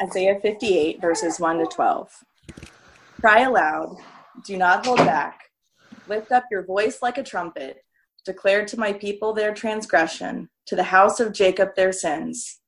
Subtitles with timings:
[0.00, 2.10] Isaiah 58, verses 1 to 12.
[3.20, 3.96] Cry aloud,
[4.44, 5.40] do not hold back.
[6.06, 7.84] Lift up your voice like a trumpet.
[8.24, 12.60] Declare to my people their transgression, to the house of Jacob their sins.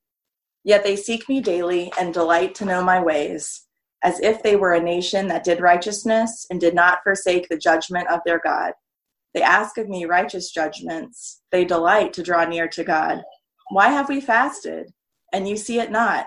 [0.65, 3.67] Yet they seek me daily and delight to know my ways,
[4.03, 8.09] as if they were a nation that did righteousness and did not forsake the judgment
[8.09, 8.73] of their God.
[9.35, 11.43] They ask of me righteous judgments.
[11.51, 13.23] They delight to draw near to God.
[13.71, 14.93] Why have we fasted?
[15.33, 16.27] And you see it not.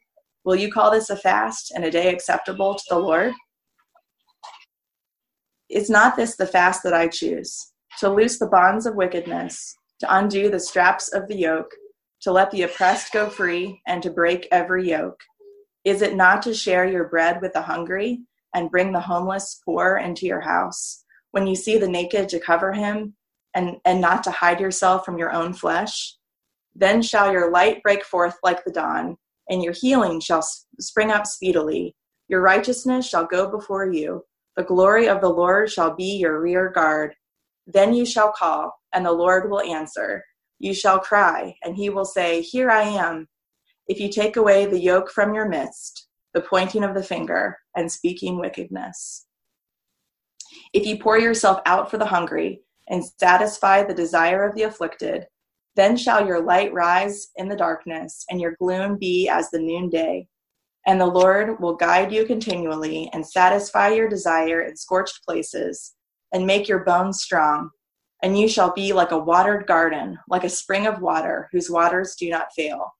[0.43, 3.33] Will you call this a fast and a day acceptable to the Lord?
[5.69, 7.71] Is not this the fast that I choose?
[7.99, 11.71] To loose the bonds of wickedness, to undo the straps of the yoke,
[12.21, 15.19] to let the oppressed go free, and to break every yoke?
[15.83, 18.19] Is it not to share your bread with the hungry
[18.55, 21.03] and bring the homeless poor into your house?
[21.31, 23.15] When you see the naked, to cover him
[23.53, 26.15] and, and not to hide yourself from your own flesh?
[26.75, 29.17] Then shall your light break forth like the dawn,
[29.51, 30.43] and your healing shall
[30.79, 31.95] spring up speedily.
[32.27, 34.23] Your righteousness shall go before you
[34.57, 37.15] the glory of the Lord shall be your rear guard.
[37.65, 40.23] Then you shall call, and the Lord will answer.
[40.59, 43.27] You shall cry, and he will say, Here I am.
[43.87, 47.91] If you take away the yoke from your midst, the pointing of the finger, and
[47.91, 49.25] speaking wickedness.
[50.73, 55.27] If you pour yourself out for the hungry, and satisfy the desire of the afflicted,
[55.75, 60.27] then shall your light rise in the darkness, and your gloom be as the noonday.
[60.85, 65.93] And the Lord will guide you continually and satisfy your desire in scorched places
[66.33, 67.69] and make your bones strong.
[68.23, 72.15] And you shall be like a watered garden, like a spring of water whose waters
[72.15, 72.93] do not fail.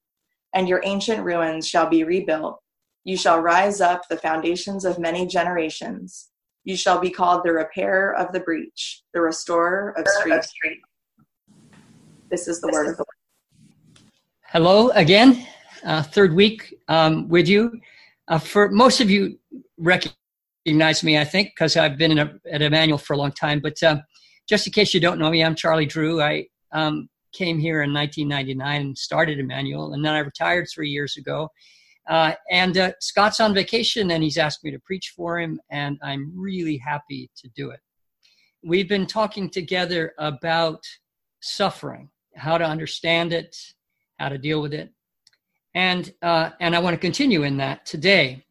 [0.54, 2.60] And your ancient ruins shall be rebuilt.
[3.04, 6.30] You shall rise up the foundations of many generations.
[6.64, 10.54] You shall be called the repairer of the breach, the restorer of streets.
[12.32, 14.04] This is the word of the Lord.
[14.46, 15.46] Hello again
[15.84, 17.80] uh, third week um, with you.
[18.30, 19.38] Uh, for most of you
[19.78, 23.60] recognize me, I think, because I've been a, at Emmanuel for a long time.
[23.60, 23.98] But uh,
[24.48, 26.22] just in case you don't know me, I'm Charlie Drew.
[26.22, 31.18] I um, came here in 1999 and started Emmanuel, and then I retired three years
[31.18, 31.50] ago.
[32.10, 36.00] Uh, and uh, Scott's on vacation, and he's asked me to preach for him, and
[36.02, 37.82] I'm really happy to do it.
[38.64, 40.82] We've been talking together about
[41.42, 43.56] suffering, how to understand it,
[44.18, 44.92] how to deal with it.
[45.74, 48.46] And, uh, and I want to continue in that today.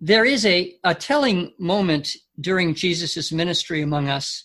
[0.00, 4.44] There is a, a telling moment during Jesus' ministry among us.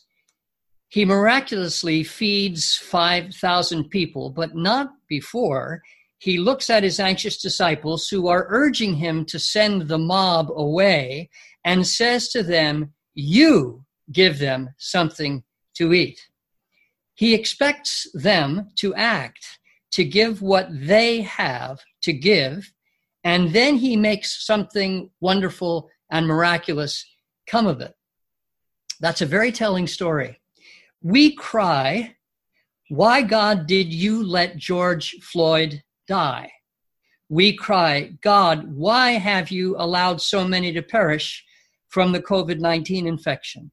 [0.89, 5.81] He miraculously feeds 5,000 people, but not before
[6.19, 11.29] he looks at his anxious disciples who are urging him to send the mob away
[11.63, 15.43] and says to them, You give them something
[15.75, 16.27] to eat.
[17.17, 19.57] He expects them to act
[19.93, 22.71] to give what they have to give,
[23.23, 27.03] and then he makes something wonderful and miraculous
[27.47, 27.95] come of it.
[28.99, 30.39] That's a very telling story.
[31.01, 32.15] We cry,
[32.89, 36.51] Why, God, did you let George Floyd die?
[37.29, 41.43] We cry, God, why have you allowed so many to perish
[41.89, 43.71] from the COVID 19 infection?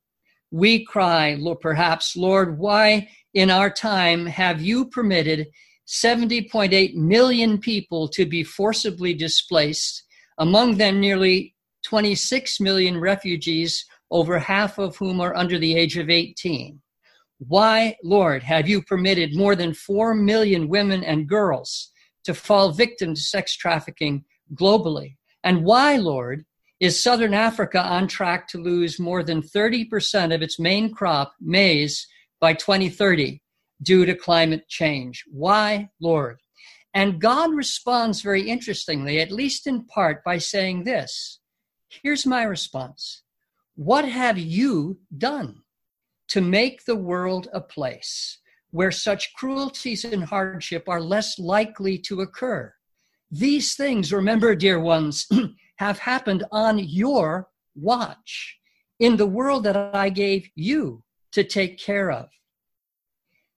[0.51, 5.49] We cry, perhaps, Lord, why in our time have you permitted
[5.87, 10.05] 70.8 million people to be forcibly displaced,
[10.39, 16.09] among them nearly 26 million refugees, over half of whom are under the age of
[16.09, 16.81] 18.
[17.39, 21.91] Why, Lord, have you permitted more than 4 million women and girls
[22.25, 24.25] to fall victim to sex trafficking
[24.55, 25.17] globally?
[25.43, 26.45] And why, Lord,
[26.81, 32.07] is Southern Africa on track to lose more than 30% of its main crop, maize,
[32.45, 33.41] by 2030?
[33.83, 35.25] due to climate change.
[35.31, 36.39] Why, Lord?
[36.95, 41.41] And God responds very interestingly, at least in part, by saying this
[41.89, 43.23] Here's my response
[43.77, 45.63] What have you done
[46.29, 48.39] to make the world a place
[48.71, 52.73] where such cruelties and hardship are less likely to occur?
[53.31, 55.27] These things, remember, dear ones,
[55.77, 58.57] have happened on your watch
[59.01, 62.29] in the world that I gave you to take care of.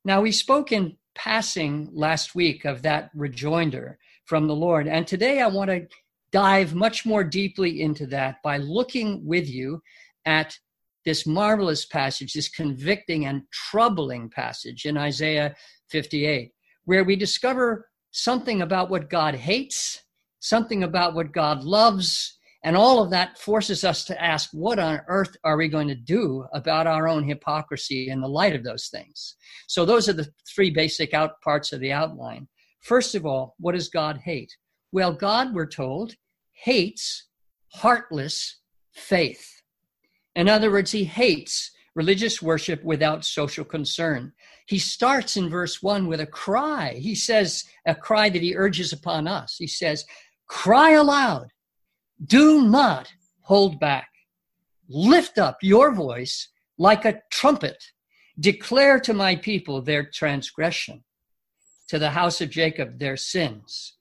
[0.04, 4.88] Now, we spoke in passing last week of that rejoinder from the Lord.
[4.88, 5.88] And today I want to
[6.32, 9.82] dive much more deeply into that by looking with you
[10.26, 10.58] at
[11.06, 15.56] this marvelous passage, this convicting and troubling passage in Isaiah
[15.90, 16.52] 58,
[16.86, 20.04] where we discover something about what God hates,
[20.40, 25.02] something about what God loves, and all of that forces us to ask, what on
[25.08, 28.88] earth are we going to do about our own hypocrisy in the light of those
[28.88, 29.36] things?
[29.68, 32.48] So, those are the three basic out parts of the outline.
[32.82, 34.56] First of all, what does God hate?
[34.92, 36.16] Well, God, we're told,
[36.52, 37.28] hates
[37.74, 38.60] heartless
[38.94, 39.62] faith.
[40.36, 44.32] In other words, he hates religious worship without social concern.
[44.68, 46.94] He starts in verse 1 with a cry.
[46.94, 49.56] He says, a cry that he urges upon us.
[49.58, 50.06] He says,
[50.48, 51.48] Cry aloud,
[52.26, 53.12] do not
[53.42, 54.10] hold back.
[54.90, 57.92] Lift up your voice like a trumpet.
[58.40, 61.04] Declare to my people their transgression,
[61.88, 63.94] to the house of Jacob their sins.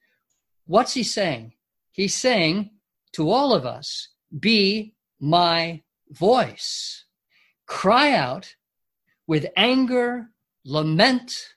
[0.66, 1.54] What's he saying?
[1.92, 2.70] He's saying
[3.12, 4.08] to all of us,
[4.38, 7.04] Be my voice.
[7.66, 8.54] Cry out
[9.26, 10.28] with anger,
[10.64, 11.54] lament,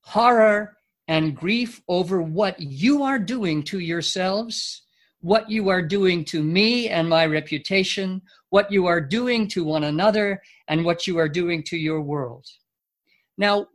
[0.00, 0.76] horror,
[1.08, 4.82] and grief over what you are doing to yourselves,
[5.20, 9.84] what you are doing to me and my reputation, what you are doing to one
[9.84, 12.46] another, and what you are doing to your world.
[13.36, 13.66] Now,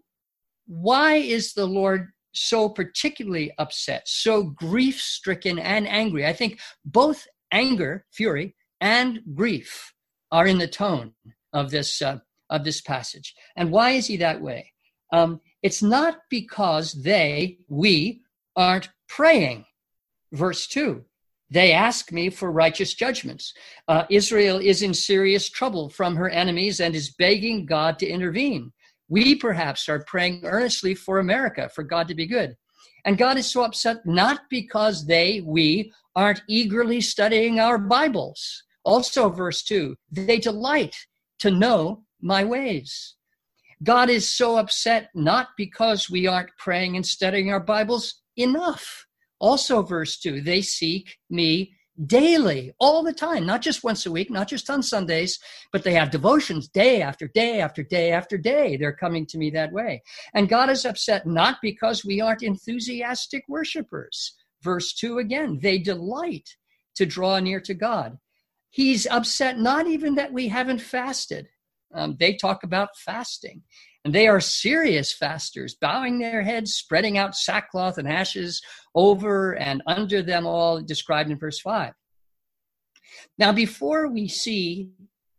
[0.68, 6.25] why is the Lord so particularly upset, so grief stricken and angry?
[6.25, 9.94] I think both anger, fury, and grief
[10.31, 11.13] are in the tone
[11.51, 12.19] of this uh,
[12.50, 13.36] of this passage.
[13.56, 14.72] And why is he that way?
[15.12, 18.22] Um, it's not because they, we,
[18.56, 19.66] aren't praying.
[20.31, 21.04] Verse 2
[21.54, 23.54] they ask me for righteous judgments.
[23.88, 28.72] Uh, Israel is in serious trouble from her enemies and is begging God to intervene.
[29.08, 32.56] We perhaps are praying earnestly for America, for God to be good.
[33.06, 38.64] And God is so upset not because they, we, aren't eagerly studying our Bibles.
[38.84, 40.96] Also, verse 2 they delight
[41.40, 43.16] to know my ways.
[43.84, 49.06] God is so upset not because we aren't praying and studying our Bibles enough.
[49.44, 51.75] Also, verse 2 they seek me
[52.06, 55.38] daily, all the time, not just once a week, not just on Sundays,
[55.74, 58.78] but they have devotions day after day after day after day.
[58.78, 60.01] They're coming to me that way.
[60.34, 64.34] And God is upset not because we aren't enthusiastic worshipers.
[64.62, 66.50] Verse 2 again, they delight
[66.95, 68.18] to draw near to God.
[68.69, 71.50] He's upset not even that we haven't fasted.
[71.94, 73.62] Um, they talk about fasting.
[74.06, 78.62] And they are serious fasters, bowing their heads, spreading out sackcloth and ashes
[78.94, 81.94] over and under them all, described in verse 5.
[83.38, 84.92] Now, before we see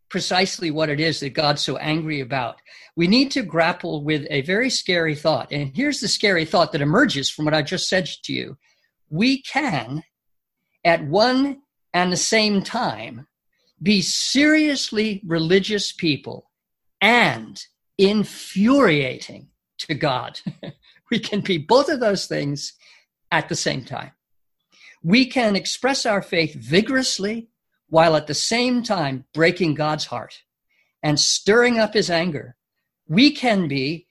[0.09, 2.59] precisely what it is that God's so angry about,
[2.95, 5.51] we need to grapple with a very scary thought.
[5.51, 8.57] And here's the scary thought that emerges from what I just said to you.
[9.09, 10.03] We can,
[10.83, 11.61] at one
[11.93, 13.27] and the same time,
[13.81, 16.49] be seriously religious people
[17.01, 17.61] and
[17.97, 19.49] infuriating
[19.79, 20.39] to God.
[21.11, 22.73] we can be both of those things
[23.31, 24.11] at the same time.
[25.03, 27.49] We can express our faith vigorously
[27.89, 30.41] while at the same time breaking God's heart
[31.03, 32.55] and stirring up his anger.
[33.07, 34.07] We can be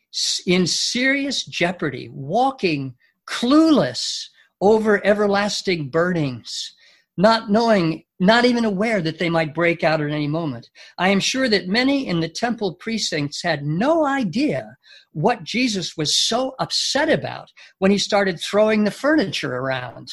[0.46, 2.94] in serious jeopardy, walking
[3.26, 4.28] clueless
[4.60, 6.74] over everlasting burnings,
[7.16, 10.70] not knowing not even aware that they might break out at any moment.
[10.98, 14.76] I am sure that many in the temple precincts had no idea
[15.12, 20.12] what Jesus was so upset about when he started throwing the furniture around.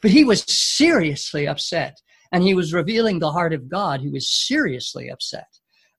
[0.00, 2.00] But he was seriously upset,
[2.32, 5.46] and he was revealing the heart of God, who was seriously upset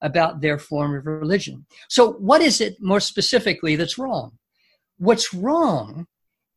[0.02, 1.66] about their form of religion.
[1.90, 4.38] So, what is it more specifically that's wrong?
[4.98, 6.08] What's wrong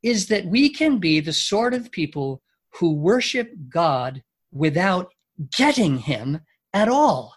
[0.02, 2.42] is that we can be the sort of people
[2.78, 5.12] who worship God without
[5.56, 6.40] getting him
[6.73, 7.35] at all.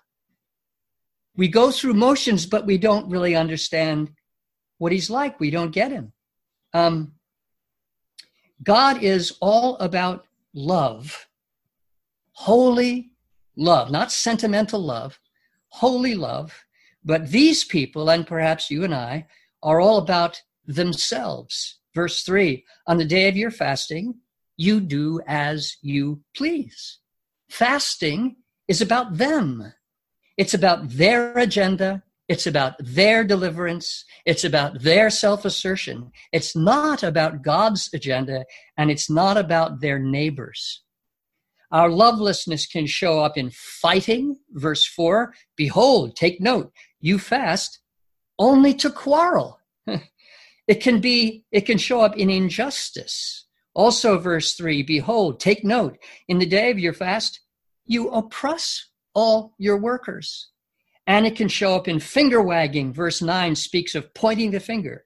[1.35, 4.11] We go through motions, but we don't really understand
[4.77, 5.39] what he's like.
[5.39, 6.11] We don't get him.
[6.73, 7.13] Um,
[8.63, 11.27] God is all about love,
[12.33, 13.11] holy
[13.55, 15.19] love, not sentimental love,
[15.69, 16.65] holy love.
[17.05, 19.27] But these people, and perhaps you and I,
[19.63, 21.79] are all about themselves.
[21.95, 24.15] Verse 3 On the day of your fasting,
[24.59, 26.99] you do as you please.
[27.49, 28.35] Fasting
[28.67, 29.73] is about them.
[30.37, 32.03] It's about their agenda.
[32.27, 34.03] It's about their deliverance.
[34.25, 36.11] It's about their self assertion.
[36.33, 38.45] It's not about God's agenda,
[38.77, 40.83] and it's not about their neighbors.
[41.71, 44.39] Our lovelessness can show up in fighting.
[44.51, 47.79] Verse 4 Behold, take note, you fast
[48.37, 49.61] only to quarrel.
[50.67, 53.45] it can be, it can show up in injustice
[53.79, 57.39] Also, verse 3 Behold, take note, in the day of your fast,
[57.85, 60.49] you oppress all your workers.
[61.07, 62.91] And it can show up in finger wagging.
[62.91, 65.05] Verse 9 speaks of pointing the finger.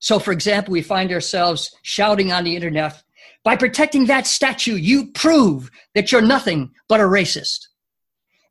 [0.00, 3.02] So, for example, we find ourselves shouting on the internet,
[3.42, 7.68] by protecting that statue, you prove that you're nothing but a racist.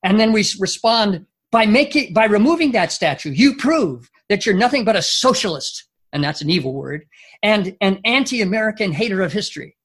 [0.03, 4.83] And then we respond, by making, by removing that statue, you prove that you're nothing
[4.83, 5.85] but a socialist.
[6.13, 7.05] And that's an evil word
[7.41, 9.75] and an anti-American hater of history.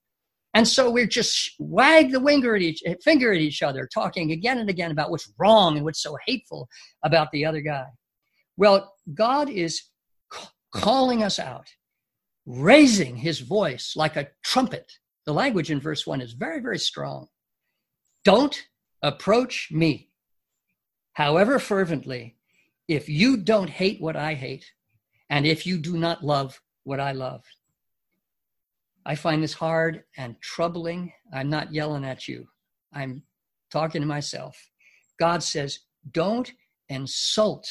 [0.55, 4.59] And so we're just wag the finger at each finger at each other, talking again
[4.59, 6.69] and again about what's wrong and what's so hateful
[7.03, 7.87] about the other guy.
[8.57, 9.83] Well, God is
[10.75, 11.69] calling us out,
[12.45, 14.93] raising his voice like a trumpet.
[15.27, 17.29] The language in verse 1 is very, very strong.
[18.25, 18.61] Don't
[19.03, 20.11] approach me,
[21.13, 22.37] however fervently,
[22.87, 24.65] if you don't hate what I hate,
[25.31, 27.45] and if you do not love what I love.
[29.05, 31.13] I find this hard and troubling.
[31.33, 32.47] I'm not yelling at you,
[32.93, 33.23] I'm
[33.71, 34.57] talking to myself.
[35.19, 35.81] God says,
[36.13, 36.51] Don't
[36.89, 37.67] insult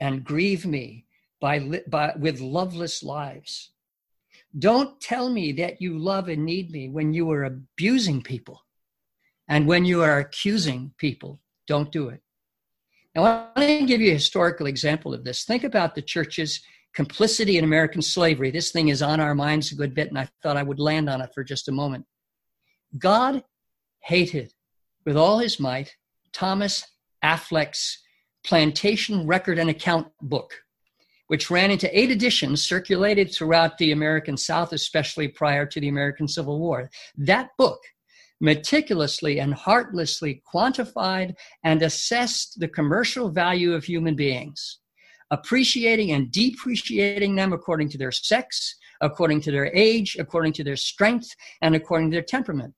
[0.00, 1.06] and grieve me
[1.40, 3.72] by, by, with loveless lives.
[4.58, 8.62] Don't tell me that you love and need me when you are abusing people
[9.48, 11.40] and when you are accusing people.
[11.66, 12.20] Don't do it.
[13.14, 15.44] Now, I want to give you a historical example of this.
[15.44, 16.60] Think about the churches
[16.94, 18.50] complicity in American slavery.
[18.50, 21.10] This thing is on our minds a good bit, and I thought I would land
[21.10, 22.06] on it for just a moment.
[22.96, 23.42] God
[24.00, 24.52] hated
[25.04, 25.96] with all his might
[26.32, 26.86] Thomas
[27.22, 27.98] Affleck's
[28.44, 30.54] Plantation Record and Account book,
[31.26, 36.28] which ran into eight editions circulated throughout the American South, especially prior to the American
[36.28, 36.90] Civil War.
[37.16, 37.80] That book
[38.40, 41.34] meticulously and heartlessly quantified
[41.64, 44.80] and assessed the commercial value of human beings
[45.34, 50.76] appreciating and depreciating them according to their sex, according to their age, according to their
[50.76, 52.72] strength, and according to their temperament.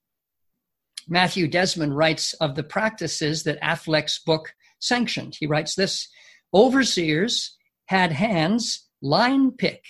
[1.07, 5.37] Matthew Desmond writes of the practices that Affleck's book sanctioned.
[5.39, 6.09] He writes this
[6.55, 9.85] Overseers had hands line pick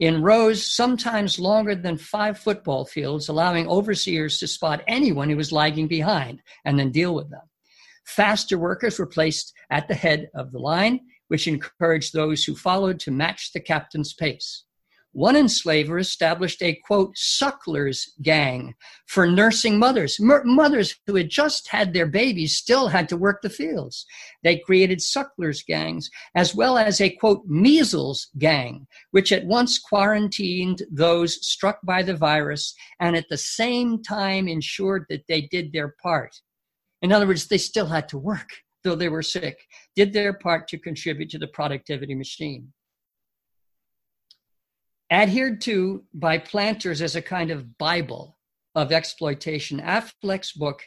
[0.00, 5.52] in rows sometimes longer than five football fields, allowing overseers to spot anyone who was
[5.52, 7.46] lagging behind and then deal with them.
[8.04, 12.98] Faster workers were placed at the head of the line which encouraged those who followed
[13.00, 14.64] to match the captain's pace.
[15.12, 18.74] One enslaver established a quote, sucklers gang
[19.06, 20.18] for nursing mothers.
[20.20, 24.04] mothers who had just had their babies still had to work the fields.
[24.44, 30.82] They created sucklers gangs, as well as a quote, measles gang, which at once quarantined
[30.90, 35.96] those struck by the virus and at the same time ensured that they did their
[36.02, 36.36] part.
[37.00, 38.50] In other words, they still had to work
[38.84, 39.66] though they were sick,
[39.98, 42.72] did their part to contribute to the productivity machine.
[45.10, 48.38] Adhered to by planters as a kind of Bible
[48.76, 50.84] of exploitation, Affleck's book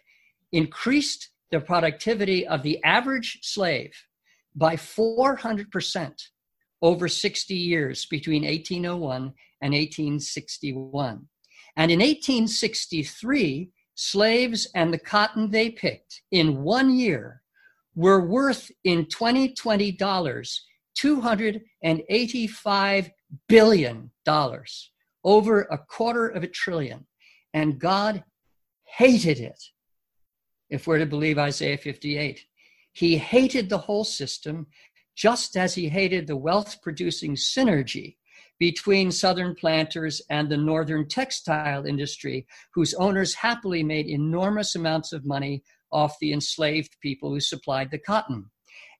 [0.54, 3.92] increased the productivity of the average slave
[4.56, 6.14] by 400%
[6.82, 11.28] over 60 years between 1801 and 1861.
[11.76, 17.41] And in 1863, slaves and the cotton they picked in one year
[17.96, 23.10] were worth in 2020 dollars 285
[23.48, 24.92] billion dollars
[25.24, 27.06] over a quarter of a trillion.
[27.54, 28.24] And god
[28.98, 29.62] hated it
[30.70, 32.46] if we're to believe isaiah 58
[32.94, 34.68] he hated the whole system
[35.16, 38.18] just as he hated the wealth producing synergy
[38.60, 45.26] between southern planters and the northern textile industry whose owners happily made enormous amounts of
[45.26, 48.50] money off the enslaved people who supplied the cotton.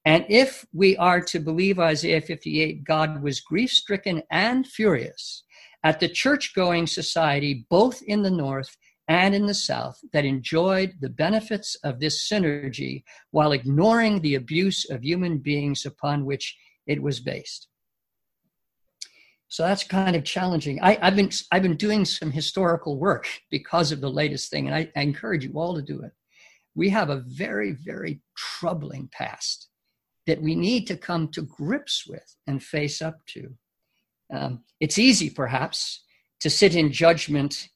[0.06, 5.44] And if we are to believe Isaiah 58, God was grief stricken and furious
[5.84, 8.76] at the church going society, both in the North
[9.08, 14.90] and in the South, that enjoyed the benefits of this synergy while ignoring the abuse
[14.90, 16.56] of human beings upon which
[16.88, 17.68] it was based.
[19.50, 20.80] So that's kind of challenging.
[20.82, 24.76] I, have been I've been doing some historical work because of the latest thing, and
[24.76, 26.14] I, I encourage you all to do it
[26.76, 29.68] we have a very, very troubling past
[30.28, 33.54] that we need to come to grips with and face up to.
[34.32, 36.04] Um, it's easy, perhaps,
[36.40, 37.70] to sit in judgment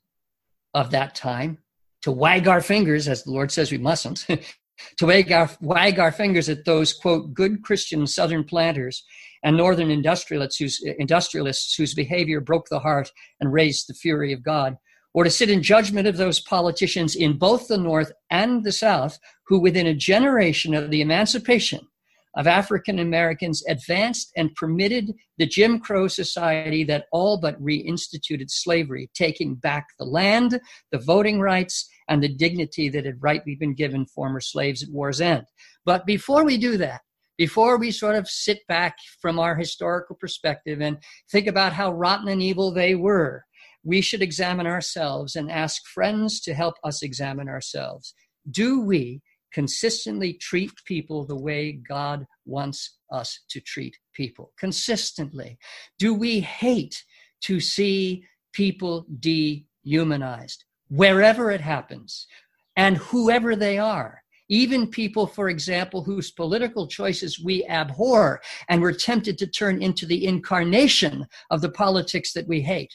[0.73, 1.57] of that time,
[2.01, 4.25] to wag our fingers, as the Lord says we mustn't,
[4.97, 9.03] to wag our, wag our fingers at those, quote, good Christian Southern planters
[9.43, 14.43] and Northern industrialists whose, industrialists whose behavior broke the heart and raised the fury of
[14.43, 14.77] God
[15.15, 19.17] or to sit in judgment of those politicians in both the North and the South
[19.48, 21.88] who, within a generation of the emancipation
[22.36, 29.10] of African Americans advanced and permitted the Jim Crow society that all but reinstituted slavery,
[29.13, 30.60] taking back the land,
[30.91, 35.22] the voting rights, and the dignity that had rightly been given former slaves at war's
[35.22, 35.45] end.
[35.86, 37.00] But before we do that,
[37.38, 40.98] before we sort of sit back from our historical perspective and
[41.31, 43.45] think about how rotten and evil they were,
[43.85, 48.13] we should examine ourselves and ask friends to help us examine ourselves.
[48.49, 49.21] Do we
[49.53, 54.51] consistently treat people the way God wants us to treat people?
[54.59, 55.57] Consistently.
[55.99, 57.01] Do we hate
[57.43, 62.27] to see people dehumanized wherever it happens
[62.75, 64.21] and whoever they are?
[64.49, 68.39] even people, for example, whose political choices we abhor
[68.69, 72.93] and we're tempted to turn into the incarnation of the politics that we hate,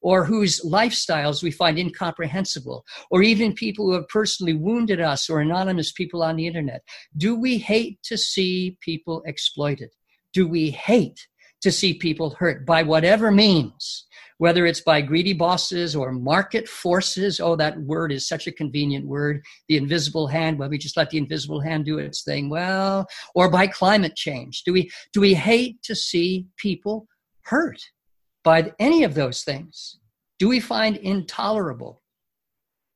[0.00, 5.40] or whose lifestyles we find incomprehensible, or even people who have personally wounded us or
[5.40, 6.82] anonymous people on the internet.
[7.16, 9.90] Do we hate to see people exploited?
[10.32, 11.26] Do we hate
[11.62, 14.06] to see people hurt by whatever means?
[14.40, 17.40] whether it's by greedy bosses or market forces.
[17.40, 19.44] Oh, that word is such a convenient word.
[19.68, 20.58] The invisible hand.
[20.58, 22.48] Well, we just let the invisible hand do its thing.
[22.48, 24.62] Well, or by climate change.
[24.64, 27.06] Do we do we hate to see people
[27.44, 27.82] hurt
[28.42, 29.98] by any of those things?
[30.38, 32.02] Do we find intolerable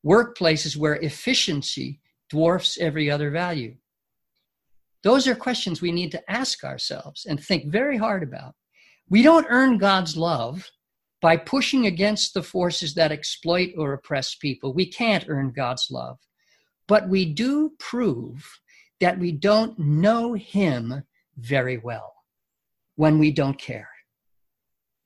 [0.05, 3.77] workplaces where efficiency dwarfs every other value?
[5.03, 8.55] Those are questions we need to ask ourselves and think very hard about.
[9.11, 10.71] We don't earn God's love
[11.21, 16.19] by pushing against the forces that exploit or oppress people, we can't earn God's love.
[16.87, 18.47] But we do prove
[19.01, 21.03] that we don't know Him
[21.39, 22.13] very well
[22.97, 23.89] when we don't care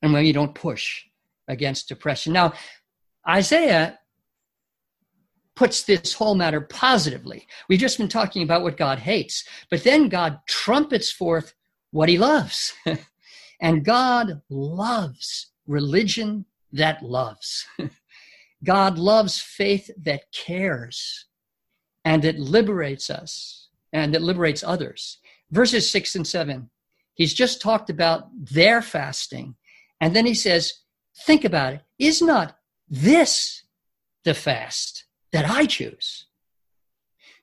[0.03, 1.05] and when you don't push
[1.49, 2.33] against oppression.
[2.33, 2.53] Now,
[3.29, 3.99] Isaiah
[5.57, 7.47] puts this whole matter positively.
[7.69, 11.55] We've just been talking about what God hates, but then God trumpets forth
[11.91, 12.75] what he loves.
[13.61, 17.67] and God loves religion that loves.
[18.65, 21.27] God loves faith that cares
[22.05, 25.19] and it liberates us and it liberates others.
[25.51, 26.71] Verses six and seven,
[27.15, 29.57] he's just talked about their fasting.
[30.01, 30.73] And then he says,
[31.25, 31.83] Think about it.
[31.99, 32.57] Is not
[32.89, 33.65] this
[34.25, 36.27] the fast that I choose?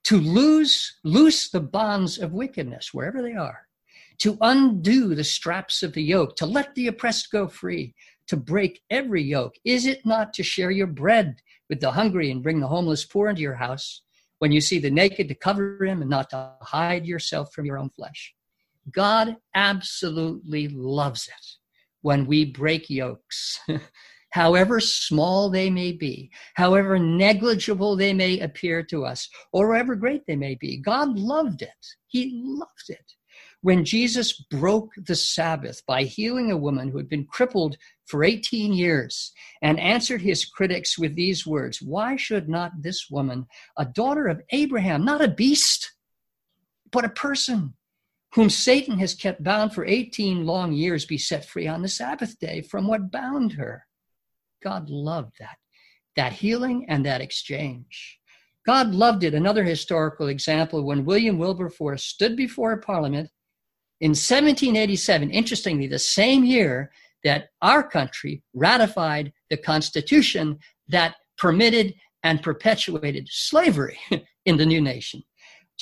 [0.05, 3.67] To lose, loose the bonds of wickedness wherever they are,
[4.19, 7.95] to undo the straps of the yoke, to let the oppressed go free,
[8.27, 9.55] to break every yoke?
[9.65, 13.29] Is it not to share your bread with the hungry and bring the homeless poor
[13.29, 14.01] into your house?
[14.39, 17.77] When you see the naked, to cover him and not to hide yourself from your
[17.77, 18.33] own flesh.
[18.91, 21.64] God absolutely loves it
[22.05, 23.59] when we break yokes,
[24.29, 30.21] however small they may be, however negligible they may appear to us, or however great
[30.27, 30.77] they may be.
[30.77, 31.85] God loved it.
[32.05, 33.13] He loved it.
[33.61, 38.71] When Jesus broke the Sabbath by healing a woman who had been crippled for 18
[38.71, 39.31] years
[39.63, 43.47] and answered his critics with these words Why should not this woman,
[43.79, 45.91] a daughter of Abraham, not a beast,
[46.91, 47.73] but a person,
[48.35, 52.37] whom Satan has kept bound for 18 long years, be set free on the Sabbath
[52.37, 53.85] day from what bound her?
[54.61, 55.57] God loved that,
[56.17, 58.19] that healing and that exchange.
[58.65, 59.33] God loved it.
[59.33, 63.29] Another historical example when William Wilberforce stood before parliament
[64.01, 66.91] in 1787, interestingly, the same year
[67.23, 71.93] that our country ratified the Constitution that permitted
[72.23, 73.97] and perpetuated slavery
[74.45, 75.23] in the new nation.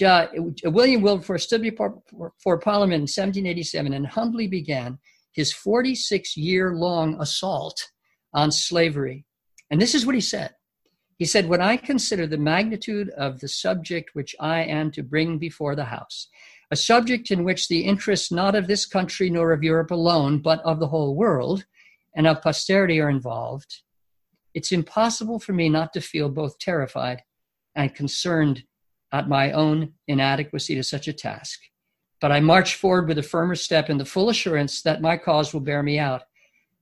[0.02, 2.02] William Wilberforce stood before
[2.42, 4.98] for Parliament in 1787 and humbly began
[5.34, 7.92] his 46 year long assault
[8.34, 9.26] on slavery.
[9.70, 10.56] And this is what he said.
[11.18, 15.38] He said, When I consider the magnitude of the subject which I am to bring
[15.38, 16.28] before the House,
[16.72, 20.60] a subject in which the interests not of this country nor of Europe alone, but
[20.62, 21.66] of the whole world
[22.16, 23.82] and of posterity are involved,
[24.54, 27.22] it's impossible for me not to feel both terrified
[27.76, 28.64] and concerned
[29.14, 31.60] at my own inadequacy to such a task.
[32.20, 35.54] But I march forward with a firmer step in the full assurance that my cause
[35.54, 36.24] will bear me out.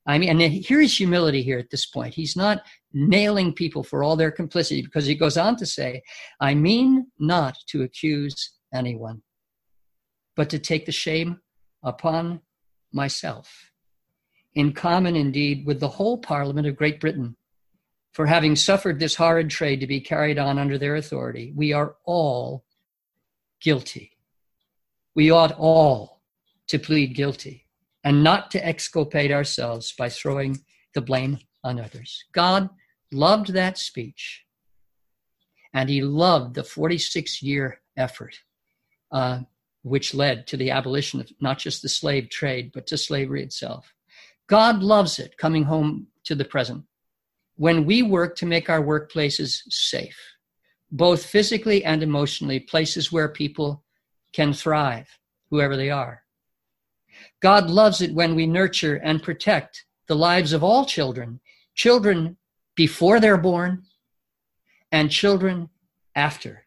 [0.07, 2.15] I mean, and here is humility here at this point.
[2.15, 2.63] He's not
[2.93, 6.01] nailing people for all their complicity because he goes on to say,
[6.39, 8.33] I mean not to accuse
[8.73, 9.21] anyone
[10.35, 11.39] but to take the shame
[11.83, 12.41] upon
[12.91, 13.71] myself,
[14.55, 17.35] in common indeed with the whole Parliament of Great Britain,
[18.11, 21.53] for having suffered this horrid trade to be carried on under their authority.
[21.55, 22.65] We are all
[23.61, 24.17] guilty.
[25.15, 26.21] We ought all
[26.67, 27.67] to plead guilty
[28.03, 30.59] and not to exculpate ourselves by throwing
[30.93, 32.25] the blame on others.
[32.31, 32.69] God
[33.11, 34.45] loved that speech,
[35.73, 38.39] and he loved the 46 year effort
[39.11, 39.39] uh,
[39.83, 43.93] which led to the abolition of not just the slave trade, but to slavery itself.
[44.47, 46.83] God loves it coming home to the present
[47.61, 50.17] when we work to make our workplaces safe,
[50.91, 53.83] both physically and emotionally, places where people
[54.33, 55.07] can thrive,
[55.51, 56.23] whoever they are.
[57.39, 61.39] God loves it when we nurture and protect the lives of all children,
[61.75, 62.35] children
[62.75, 63.83] before they're born
[64.91, 65.69] and children
[66.15, 66.65] after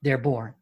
[0.00, 0.54] they're born.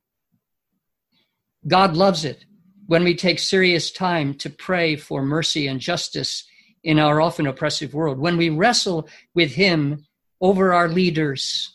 [1.68, 2.46] God loves it
[2.86, 6.46] when we take serious time to pray for mercy and justice
[6.84, 10.06] in our often oppressive world, when we wrestle with Him
[10.40, 11.74] over our leaders,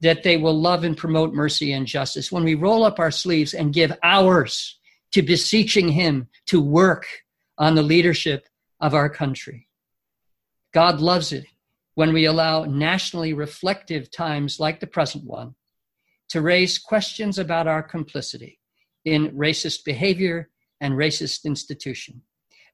[0.00, 3.54] that they will love and promote mercy and justice, when we roll up our sleeves
[3.54, 4.78] and give hours
[5.12, 7.06] to beseeching Him to work
[7.56, 8.46] on the leadership
[8.80, 9.68] of our country.
[10.72, 11.46] God loves it
[11.94, 15.54] when we allow nationally reflective times like the present one
[16.28, 18.60] to raise questions about our complicity
[19.04, 22.22] in racist behavior and racist institution.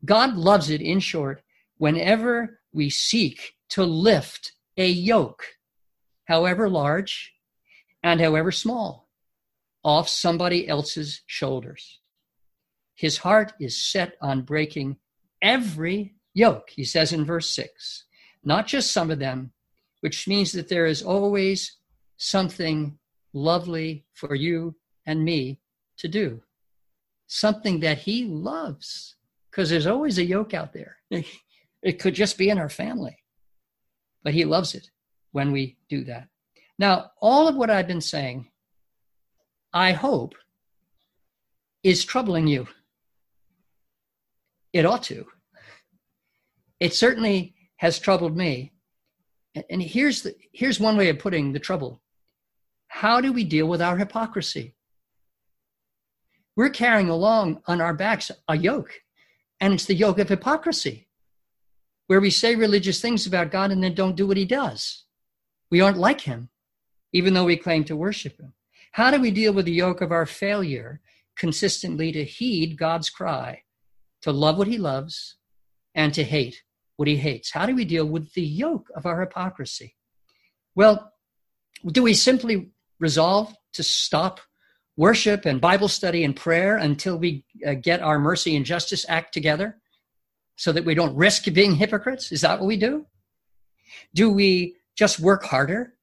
[0.05, 1.43] God loves it, in short,
[1.79, 5.45] whenever we seek to lift a yoke,
[6.27, 7.35] however large
[8.03, 9.09] and however small,
[9.83, 12.01] off somebody else's shoulders.
[12.95, 14.97] His heart is set on breaking
[15.43, 18.05] every yoke, he says in verse 6,
[18.45, 19.53] not just some of them,
[20.01, 21.79] which means that there is always
[22.17, 22.99] something
[23.33, 25.61] lovely for you and me
[25.99, 26.43] to do,
[27.27, 29.17] something that he loves,
[29.51, 30.97] because there's always a yoke out there.
[31.85, 33.19] It could just be in our family.
[34.25, 34.91] But He loves it
[35.33, 36.29] when we do that.
[36.79, 38.49] Now, all of what I've been saying,
[39.73, 40.35] I hope,
[41.83, 42.67] is troubling you.
[44.73, 45.27] It ought to.
[46.81, 48.73] It certainly has troubled me.
[49.71, 52.01] And here's, the, here's one way of putting the trouble
[52.89, 54.75] How do we deal with our hypocrisy?
[56.57, 59.03] We're carrying along on our backs a yoke,
[59.61, 61.09] and it's the yoke of hypocrisy
[62.07, 65.05] where we say religious things about God and then don't do what he does.
[65.71, 66.51] We aren't like him,
[67.13, 68.53] even though we claim to worship him.
[68.93, 71.01] How do we deal with the yoke of our failure
[71.37, 73.63] consistently to heed God's cry,
[74.23, 75.37] to love what he loves
[75.95, 76.63] and to hate
[76.97, 77.51] what he hates?
[77.51, 79.97] How do we deal with the yoke of our hypocrisy?
[80.75, 81.13] Well,
[81.87, 84.41] do we simply resolve to stop
[84.97, 89.35] worship and Bible study and prayer until we uh, get our mercy and justice act
[89.35, 89.81] together?
[90.57, 92.33] So that we don't risk being hypocrites?
[92.33, 93.07] Is that what we do?
[94.15, 95.95] Do we just work harder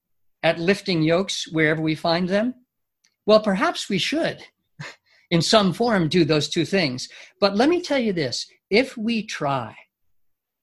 [0.44, 2.56] at lifting yokes wherever we find them?
[3.26, 4.44] Well, perhaps we should,
[5.32, 7.08] in some form, do those two things.
[7.40, 9.76] But let me tell you this if we try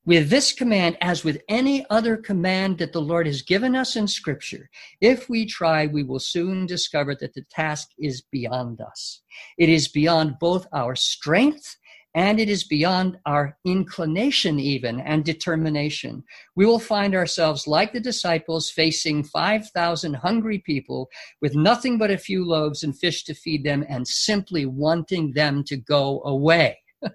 [0.08, 4.08] with this command, as with any other command that the Lord has given us in
[4.08, 4.70] Scripture,
[5.02, 9.20] if we try, we will soon discover that the task is beyond us.
[9.58, 11.76] It is beyond both our strength
[12.14, 16.24] and it is beyond our inclination even and determination.
[16.56, 21.08] We will find ourselves like the disciples facing 5,000 hungry people
[21.42, 25.62] with nothing but a few loaves and fish to feed them and simply wanting them
[25.64, 26.78] to go away.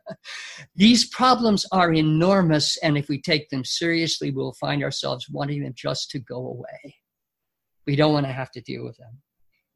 [0.75, 5.73] These problems are enormous, and if we take them seriously, we'll find ourselves wanting them
[5.75, 6.95] just to go away.
[7.85, 9.21] We don't want to have to deal with them.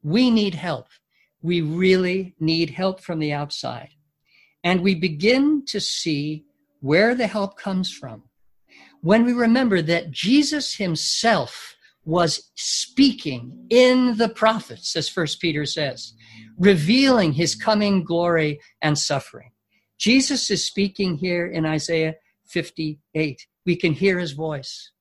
[0.02, 0.86] We need help.
[1.42, 3.90] We really need help from the outside.
[4.64, 6.44] And we begin to see
[6.80, 8.24] where the help comes from
[9.00, 16.14] when we remember that Jesus himself was speaking in the prophets, as First Peter says,
[16.58, 19.50] revealing his coming glory and suffering.
[19.98, 22.14] Jesus is speaking here in Isaiah
[22.46, 23.46] 58.
[23.66, 24.92] We can hear his voice.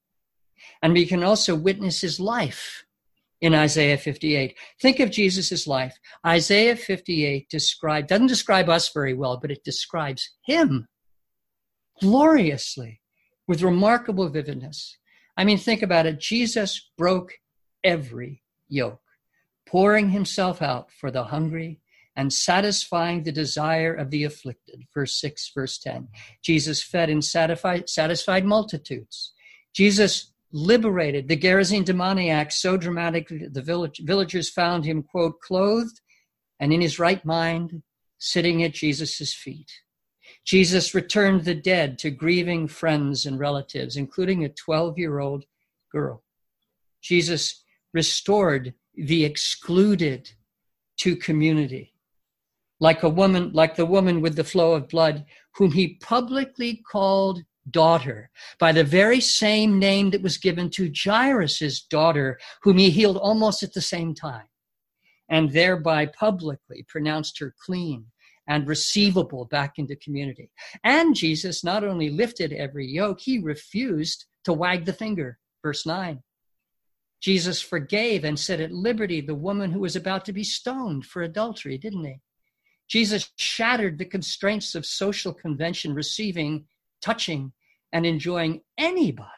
[0.82, 2.84] And we can also witness his life
[3.42, 4.58] in Isaiah 58.
[4.82, 5.98] Think of Jesus' life.
[6.26, 10.88] Isaiah 58 describe, doesn't describe us very well, but it describes him
[12.02, 13.02] gloriously
[13.48, 14.98] with remarkable vividness.
[15.36, 16.20] I mean, think about it.
[16.20, 17.34] Jesus broke
[17.84, 19.02] every yoke,
[19.68, 21.80] pouring himself out for the hungry
[22.16, 24.84] and satisfying the desire of the afflicted.
[24.92, 26.08] Verse 6, verse 10.
[26.44, 29.34] Jesus fed and satisfied, satisfied multitudes.
[29.76, 36.02] Jesus liberated the Gerasene demoniac so dramatically that the village, villagers found him, quote, clothed
[36.60, 37.84] and in his right mind,
[38.18, 39.72] sitting at Jesus' feet.
[40.46, 45.46] Jesus returned the dead to grieving friends and relatives, including a 12 year old
[45.92, 46.24] girl.
[47.02, 50.32] Jesus restored the excluded
[50.98, 51.94] to community.
[52.80, 57.44] Like a woman, like the woman with the flow of blood, whom he publicly called
[57.72, 63.18] daughter by the very same name that was given to Jairus's daughter, whom he healed
[63.18, 64.48] almost at the same time,
[65.30, 68.06] and thereby publicly pronounced her clean
[68.48, 70.50] and receivable back into community.
[70.84, 75.38] And Jesus not only lifted every yoke, he refused to wag the finger.
[75.62, 76.22] Verse 9.
[77.20, 81.24] Jesus forgave and set at liberty the woman who was about to be stoned for
[81.24, 82.22] adultery, didn't he?
[82.88, 86.66] Jesus shattered the constraints of social convention, receiving,
[87.02, 87.52] touching,
[87.94, 89.30] and enjoying anybody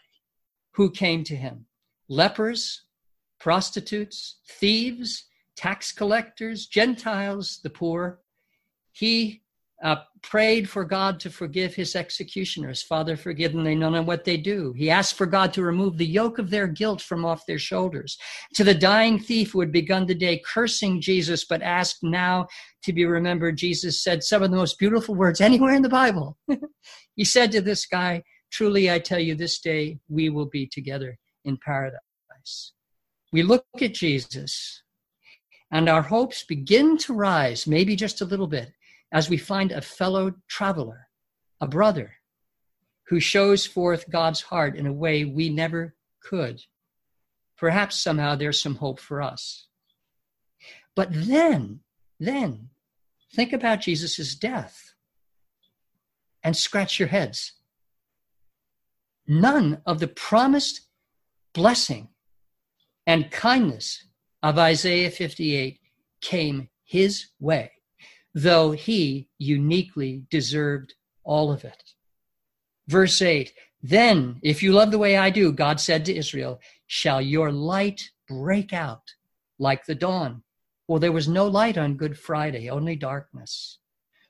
[0.74, 1.66] who came to him
[2.08, 2.84] lepers,
[3.40, 8.20] prostitutes, thieves, tax collectors, Gentiles, the poor.
[8.92, 9.44] He
[9.84, 12.82] uh, prayed for God to forgive his executioners.
[12.82, 14.74] Father, forgive them, they know not what they do.
[14.74, 18.18] He asked for God to remove the yoke of their guilt from off their shoulders.
[18.56, 22.48] To the dying thief who had begun the day cursing Jesus, but asked now
[22.84, 26.38] to be remembered, Jesus said some of the most beautiful words anywhere in the Bible.
[27.16, 31.18] he said to this guy, Truly, I tell you, this day we will be together
[31.46, 32.74] in paradise.
[33.32, 34.82] We look at Jesus,
[35.72, 38.74] and our hopes begin to rise, maybe just a little bit
[39.12, 41.08] as we find a fellow traveler,
[41.62, 42.14] a brother,
[43.08, 46.62] who shows forth God's heart in a way we never could.
[47.58, 49.68] Perhaps somehow there's some hope for us.
[50.96, 51.82] But then,
[52.20, 52.70] then,
[53.34, 54.94] think about Jesus' death
[56.44, 57.54] and scratch your heads.
[59.30, 60.82] None of the promised
[61.54, 62.10] blessing
[63.08, 64.06] and kindness
[64.44, 65.80] of Isaiah 58
[66.20, 67.72] came his way
[68.34, 71.84] though he uniquely deserved all of it.
[72.88, 77.22] Verse 8 Then, if you love the way I do, God said to Israel, shall
[77.22, 79.04] your light break out
[79.58, 80.44] like the dawn.
[80.88, 83.79] Well, there was no light on Good Friday, only darkness.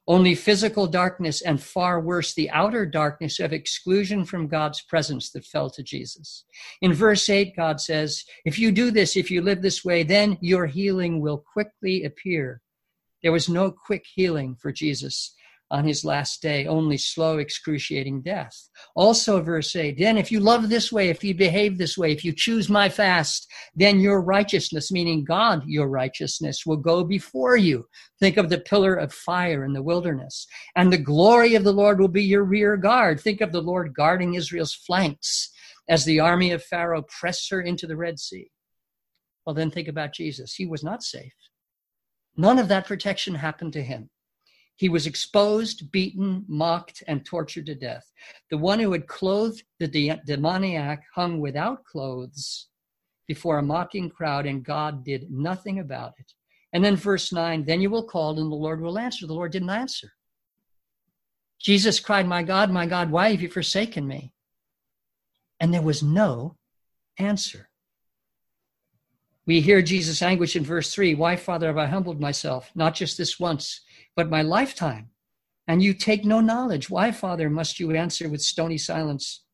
[0.10, 5.46] Only physical darkness, and far worse, the outer darkness of exclusion from God's presence that
[5.46, 6.44] fell to Jesus.
[6.82, 10.38] In verse 8, God says, If you do this, if you live this way, then
[10.42, 12.62] your healing will quickly appear
[13.22, 15.36] there was no quick healing for Jesus
[15.72, 18.70] on his last day, only slow, excruciating death.
[18.96, 22.26] Also, verse 8 Then, if you love this way, if you behave this way, if
[22.26, 27.86] you choose my fast, then your righteousness, meaning God, your righteousness, will go before you.
[28.20, 30.48] Think of the pillar of fire in the wilderness.
[30.76, 33.20] And the glory of the Lord will be your rear guard.
[33.20, 35.52] Think of the Lord guarding Israel's flanks
[35.88, 38.50] as the army of Pharaoh pressed her into the Red Sea.
[39.46, 40.54] Well, then think about Jesus.
[40.54, 41.34] He was not safe.
[42.38, 44.10] None of that protection happened to him.
[44.80, 48.10] He was exposed, beaten, mocked, and tortured to death.
[48.50, 52.70] The one who had clothed the de- demoniac hung without clothes
[53.28, 56.32] before a mocking crowd, and God did nothing about it.
[56.72, 59.28] And then verse 9, then you will call and the Lord will answer.
[59.28, 60.14] The Lord didn't answer.
[61.60, 64.32] Jesus cried, My God, my God, why have you forsaken me?
[65.60, 66.56] And there was no
[67.18, 67.70] answer.
[69.46, 73.18] We hear Jesus' anguish in verse 3 Why, Father, have I humbled myself, not just
[73.18, 73.82] this once,
[74.20, 75.12] but my lifetime?
[75.66, 76.90] And you take no knowledge.
[76.90, 79.46] Why, Father, must you answer with stony silence?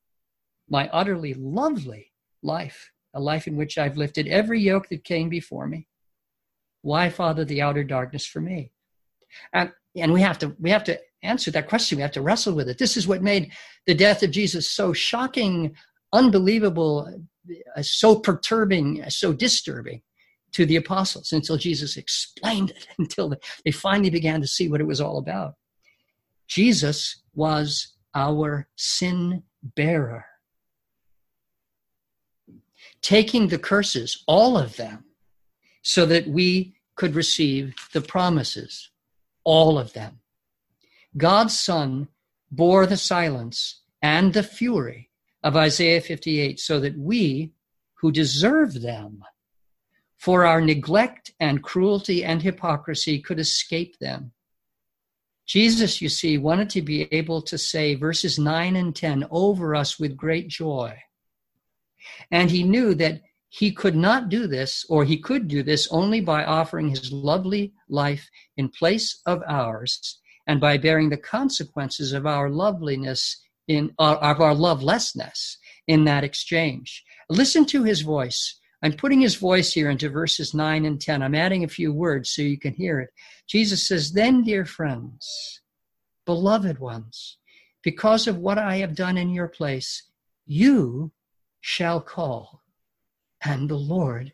[0.67, 5.67] My utterly lovely life, a life in which I've lifted every yoke that came before
[5.67, 5.87] me.
[6.81, 8.71] Why, Father, the outer darkness for me?
[9.53, 11.97] And, and we have to we have to answer that question.
[11.97, 12.79] We have to wrestle with it.
[12.79, 13.51] This is what made
[13.85, 15.75] the death of Jesus so shocking,
[16.11, 17.23] unbelievable,
[17.75, 20.01] uh, so perturbing, uh, so disturbing
[20.55, 23.33] to the apostles until Jesus explained it, until
[23.65, 25.55] they finally began to see what it was all about.
[26.47, 30.25] Jesus was our sin bearer,
[33.01, 35.03] taking the curses, all of them,
[35.81, 38.91] so that we could receive the promises,
[39.43, 40.19] all of them.
[41.17, 42.07] God's Son
[42.49, 45.09] bore the silence and the fury
[45.43, 47.51] of Isaiah 58 so that we
[47.95, 49.21] who deserve them
[50.25, 54.31] for our neglect and cruelty and hypocrisy could escape them.
[55.45, 59.99] Jesus, you see, wanted to be able to say verses 9 and 10 over us
[59.99, 60.97] with great joy.
[62.31, 66.21] And he knew that he could not do this, or he could do this only
[66.21, 72.25] by offering his lovely life in place of ours and by bearing the consequences of
[72.25, 77.03] our loveliness in uh, of our lovelessness in that exchange.
[77.29, 78.59] Listen to his voice.
[78.85, 81.23] I'm putting his voice here into verses 9 and 10.
[81.23, 83.09] I'm adding a few words so you can hear it.
[83.47, 85.61] Jesus says, Then, dear friends,
[86.23, 87.39] beloved ones,
[87.81, 90.03] because of what I have done in your place,
[90.45, 91.11] you
[91.61, 92.61] shall call,
[93.43, 94.33] and the Lord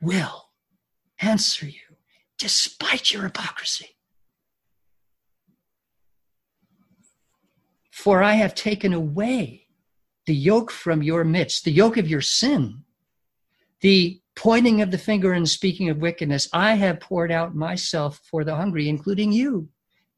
[0.00, 0.50] will
[1.20, 1.98] answer you
[2.36, 3.90] despite your hypocrisy.
[7.92, 9.68] For I have taken away
[10.26, 12.82] the yoke from your midst, the yoke of your sin,
[13.80, 16.48] the pointing of the finger and speaking of wickedness.
[16.52, 19.68] I have poured out myself for the hungry, including you.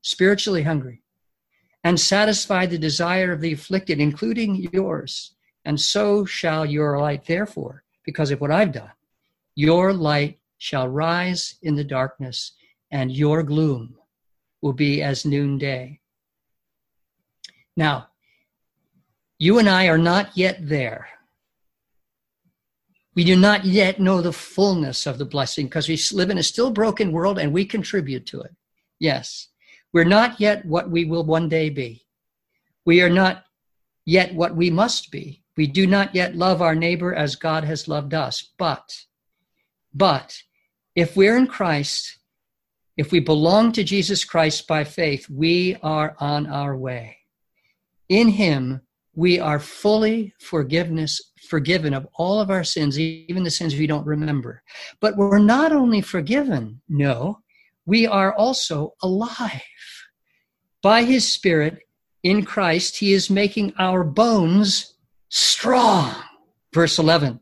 [0.02, 1.02] spiritually hungry,
[1.84, 5.34] and satisfied the desire of the afflicted, including yours.
[5.64, 8.90] And so shall your light, therefore, because of what I've done,
[9.54, 12.52] your light shall rise in the darkness,
[12.90, 13.96] and your gloom
[14.62, 16.00] will be as noonday.
[17.76, 18.08] Now,
[19.38, 21.08] you and I are not yet there.
[23.14, 26.42] We do not yet know the fullness of the blessing because we live in a
[26.42, 28.54] still broken world and we contribute to it.
[28.98, 29.48] Yes.
[29.92, 32.06] We're not yet what we will one day be.
[32.84, 33.44] We are not
[34.04, 35.42] yet what we must be.
[35.56, 38.50] We do not yet love our neighbor as God has loved us.
[38.56, 39.04] But,
[39.92, 40.42] but,
[40.94, 42.18] if we're in Christ,
[42.96, 47.18] if we belong to Jesus Christ by faith, we are on our way.
[48.08, 48.82] In Him,
[49.20, 54.06] we are fully forgiveness forgiven of all of our sins even the sins we don't
[54.06, 54.62] remember.
[54.98, 57.40] But we're not only forgiven no
[57.84, 59.60] we are also alive.
[60.82, 61.80] By his spirit
[62.22, 64.94] in christ he is making our bones
[65.28, 66.14] strong.
[66.72, 67.40] Verse 11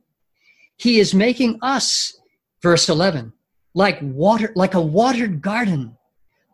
[0.79, 2.19] he is making us
[2.61, 3.33] verse 11
[3.75, 5.98] like water like a watered garden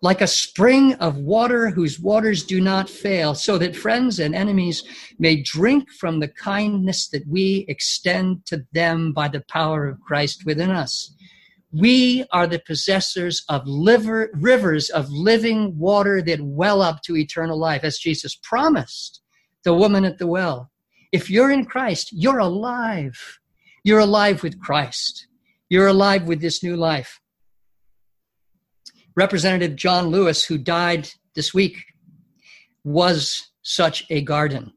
[0.04, 4.84] like a spring of water whose waters do not fail, so that friends and enemies
[5.18, 10.44] may drink from the kindness that we extend to them by the power of Christ
[10.44, 11.14] within us.
[11.72, 17.58] We are the possessors of liver, rivers of living water that well up to eternal
[17.58, 19.22] life, as Jesus promised
[19.64, 20.70] the woman at the well.
[21.12, 23.38] If you're in Christ, you're alive.
[23.84, 25.28] You're alive with Christ.
[25.70, 27.22] You're alive with this new life.
[29.16, 31.76] Representative John Lewis, who died this week,
[32.82, 34.72] was such a garden.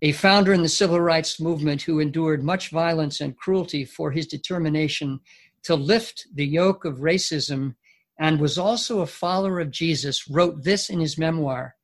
[0.00, 4.26] A founder in the civil rights movement who endured much violence and cruelty for his
[4.26, 5.20] determination
[5.64, 7.74] to lift the yoke of racism
[8.20, 11.74] and was also a follower of Jesus, wrote this in his memoir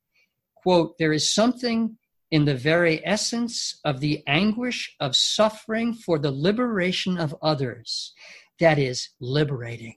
[0.65, 1.97] quote, There is something
[2.31, 8.13] in the very essence of the anguish of suffering for the liberation of others
[8.59, 9.95] that is liberating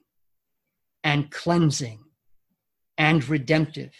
[1.03, 2.03] and cleansing
[2.97, 3.93] and redemptive.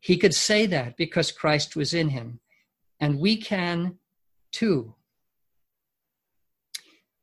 [0.00, 2.40] He could say that because Christ was in him,
[3.00, 3.98] and we can
[4.52, 4.94] too.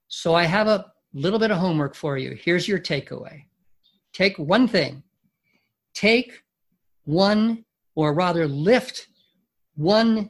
[0.07, 2.37] So I have a little bit of homework for you.
[2.39, 3.45] Here's your takeaway
[4.13, 5.03] take one thing,
[5.93, 6.43] take
[7.05, 9.07] one, or rather, lift
[9.75, 10.29] one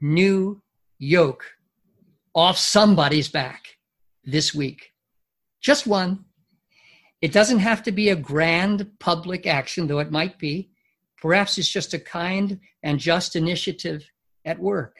[0.00, 0.60] new
[0.98, 1.44] yoke
[2.34, 3.78] off somebody's back
[4.24, 4.92] this week.
[5.60, 6.24] Just one.
[7.24, 10.68] It doesn't have to be a grand public action, though it might be.
[11.22, 14.06] Perhaps it's just a kind and just initiative
[14.44, 14.98] at work,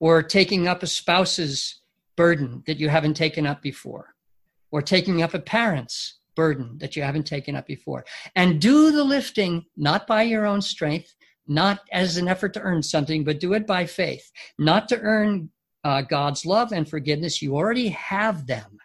[0.00, 1.82] or taking up a spouse's
[2.16, 4.14] burden that you haven't taken up before,
[4.70, 8.06] or taking up a parent's burden that you haven't taken up before.
[8.34, 11.14] And do the lifting not by your own strength,
[11.46, 15.50] not as an effort to earn something, but do it by faith, not to earn
[15.84, 17.42] uh, God's love and forgiveness.
[17.42, 18.78] You already have them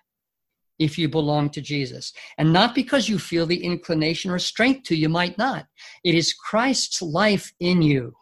[0.79, 2.13] if you belong to Jesus.
[2.37, 5.65] And not because you feel the inclination or strength to, you might not.
[6.03, 8.13] It is Christ's life in you,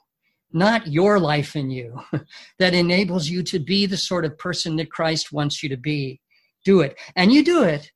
[0.54, 2.02] not your life in you,
[2.60, 6.22] that enables you to be the sort of person that Christ wants you to be.
[6.64, 6.98] Do it.
[7.16, 7.92] And you do it,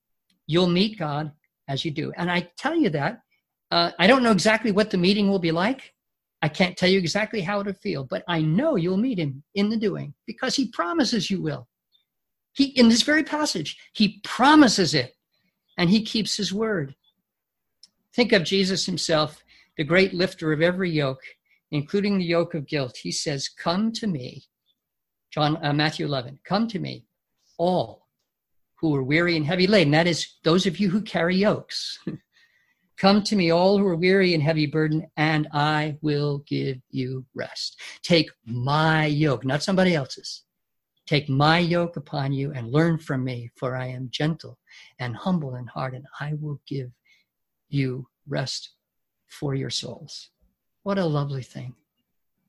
[0.46, 1.32] you'll meet God
[1.68, 2.12] as you do.
[2.18, 3.22] And I tell you that.
[3.72, 5.94] Uh, I don't know exactly what the meeting will be like.
[6.42, 9.70] I can't tell you exactly how it'll feel, but I know you'll meet him in
[9.70, 11.68] the doing because he promises you will.
[12.54, 15.16] He, in this very passage, he promises it
[15.78, 16.96] and he keeps his word.
[18.14, 19.44] Think of Jesus himself,
[19.78, 21.22] the great lifter of every yoke,
[21.72, 22.98] including the yoke of guilt.
[22.98, 24.44] He says, Come to me,
[25.32, 27.06] John, uh, Matthew 11, come to me,
[27.58, 28.08] all
[28.76, 29.92] who are weary and heavy laden.
[29.92, 32.00] That is, those of you who carry yokes.
[32.98, 37.26] Come to me, all who are weary and heavy burden, and I will give you
[37.34, 37.80] rest.
[38.04, 40.44] Take my yoke, not somebody else's.
[41.10, 44.60] Take my yoke upon you and learn from me, for I am gentle
[45.00, 46.92] and humble in heart, and I will give
[47.68, 48.74] you rest
[49.26, 50.30] for your souls.
[50.84, 51.74] What a lovely thing.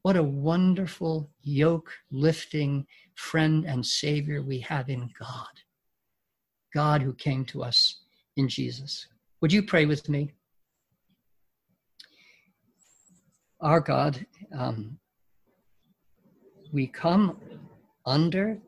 [0.03, 5.57] What a wonderful yoke lifting friend and Savior we have in God.
[6.75, 8.03] God who came to us
[8.37, 9.07] in Jesus.
[9.41, 10.35] Would you pray with me?
[13.63, 14.99] Our God, um,
[16.75, 17.39] we come
[18.11, 18.59] under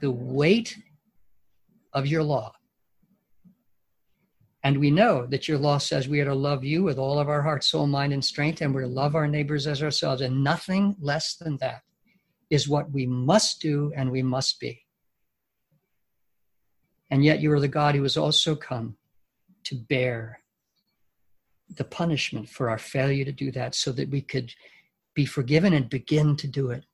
[0.00, 0.76] the weight
[1.94, 2.52] of your law.
[4.62, 7.28] And we know that your law says we are to love you with all of
[7.28, 10.20] our heart, soul, mind, and strength, and we're to love our neighbors as ourselves.
[10.20, 11.82] And nothing less than that
[12.50, 14.82] is what we must do and we must be.
[17.10, 18.96] And yet you are the God who has also come
[19.64, 20.40] to bear
[21.76, 24.52] the punishment for our failure to do that so that we could
[25.14, 26.84] be forgiven and begin to do it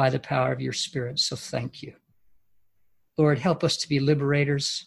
[0.00, 1.18] by the power of your Spirit.
[1.18, 1.92] So thank you.
[3.18, 4.86] Lord, help us to be liberators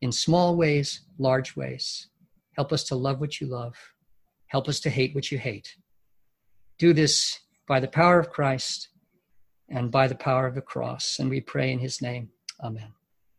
[0.00, 2.08] in small ways, large ways.
[2.56, 3.74] Help us to love what you love.
[4.46, 5.76] Help us to hate what you hate.
[6.78, 8.88] Do this by the power of Christ
[9.68, 11.18] and by the power of the cross.
[11.18, 12.30] And we pray in his name.
[12.62, 12.94] Amen.